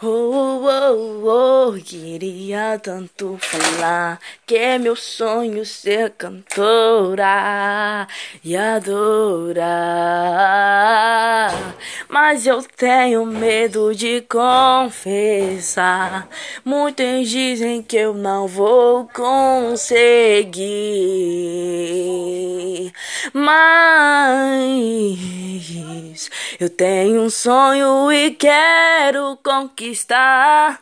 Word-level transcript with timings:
Oh, 0.00 0.60
oh, 0.62 1.26
oh, 1.26 1.72
queria 1.84 2.78
tanto 2.80 3.36
falar 3.40 4.20
que 4.46 4.54
é 4.54 4.78
meu 4.78 4.94
sonho 4.94 5.66
ser 5.66 6.10
cantora 6.10 8.06
e 8.44 8.56
adorar. 8.56 9.58
Mas 12.08 12.46
eu 12.46 12.62
tenho 12.62 13.26
medo 13.26 13.92
de 13.92 14.20
confessar. 14.28 16.28
Muitos 16.64 17.28
dizem 17.28 17.82
que 17.82 17.96
eu 17.96 18.14
não 18.14 18.46
vou 18.46 19.08
conseguir. 19.08 20.62
Mas 23.32 24.47
eu 26.58 26.68
tenho 26.68 27.22
um 27.22 27.30
sonho 27.30 28.10
e 28.12 28.30
quero 28.32 29.38
conquistar. 29.42 30.76